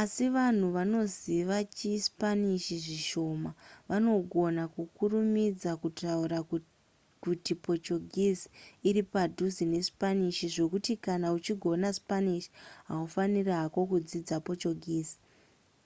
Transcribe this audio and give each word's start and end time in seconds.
asi 0.00 0.24
vanhu 0.36 0.66
vanoziva 0.76 1.56
chispanish 1.76 2.68
zvishoma 2.84 3.50
vanogona 3.88 4.62
kukurumidza 4.74 5.70
kutaura 5.82 6.38
kuti 7.22 7.52
portuguese 7.66 8.44
iri 8.88 9.02
padhuze 9.14 9.62
nespanish 9.72 10.40
zvekuti 10.54 10.92
kana 11.04 11.26
uchigona 11.38 11.88
spanish 12.00 12.46
haufaniri 12.90 13.52
hako 13.60 13.80
kudzidza 13.90 14.36
portuguese 14.46 15.14